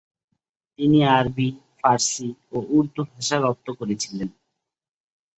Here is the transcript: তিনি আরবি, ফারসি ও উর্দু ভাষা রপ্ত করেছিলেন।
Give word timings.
তিনি 0.79 0.99
আরবি, 1.09 1.47
ফারসি 1.79 2.27
ও 2.51 2.57
উর্দু 2.69 3.01
ভাষা 3.11 3.37
রপ্ত 3.39 3.67
করেছিলেন। 3.79 4.29